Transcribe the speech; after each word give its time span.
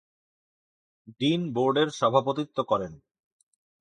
Dean 1.19 1.41
বোর্ডের 1.53 1.89
সভাপতিত্ব 1.99 2.57
করেন। 2.63 2.93